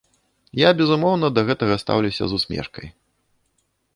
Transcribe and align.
Я, 0.59 0.69
безумоўна, 0.79 1.27
да 1.35 1.43
гэтага 1.51 1.75
стаўлюся 1.83 2.23
з 2.31 2.39
усмешкай. 2.39 2.87